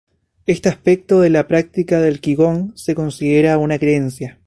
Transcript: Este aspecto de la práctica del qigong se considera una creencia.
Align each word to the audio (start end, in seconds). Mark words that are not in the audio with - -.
Este 0.47 0.67
aspecto 0.67 1.19
de 1.21 1.29
la 1.29 1.47
práctica 1.47 2.01
del 2.01 2.21
qigong 2.21 2.75
se 2.75 2.95
considera 2.95 3.59
una 3.59 3.77
creencia. 3.77 4.39